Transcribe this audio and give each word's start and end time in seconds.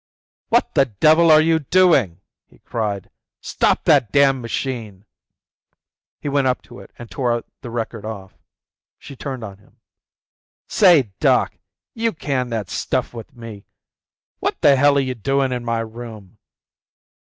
"What 0.49 0.73
the 0.73 0.85
devil 0.87 1.29
are 1.29 1.39
you 1.41 1.59
doing?" 1.59 2.21
he 2.47 2.57
cried. 2.57 3.11
"Stop 3.39 3.83
that 3.83 4.11
damned 4.11 4.41
machine." 4.41 5.05
He 6.19 6.27
went 6.27 6.47
up 6.47 6.63
to 6.63 6.79
it 6.79 6.89
and 6.97 7.11
tore 7.11 7.43
the 7.61 7.69
record 7.69 8.03
off. 8.03 8.33
She 8.97 9.15
turned 9.15 9.43
on 9.43 9.59
him. 9.59 9.79
"Say, 10.67 11.13
doc, 11.19 11.55
you 11.93 12.13
can 12.13 12.49
that 12.49 12.67
stuff 12.71 13.13
with 13.13 13.35
me. 13.35 13.67
What 14.39 14.59
the 14.61 14.75
hell 14.75 14.97
are 14.97 15.01
you 15.01 15.13
doin' 15.13 15.51
in 15.51 15.63
my 15.63 15.81
room?" 15.81 16.39